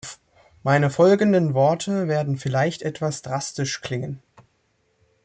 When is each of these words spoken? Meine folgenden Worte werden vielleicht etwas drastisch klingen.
Meine 0.63 0.89
folgenden 0.89 1.53
Worte 1.53 2.07
werden 2.07 2.35
vielleicht 2.39 2.81
etwas 2.81 3.21
drastisch 3.21 3.81
klingen. 3.81 4.19